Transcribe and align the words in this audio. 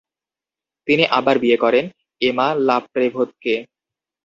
তিনি 0.87 1.03
আবার 1.09 1.35
বিয়ে 1.39 1.57
করেন, 1.57 1.85
এমা 2.21 2.47
লাপ্রেভোতকে। 2.67 3.53